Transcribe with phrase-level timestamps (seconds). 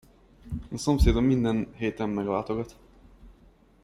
[0.71, 2.75] A szomszédom minden héten meglátogat.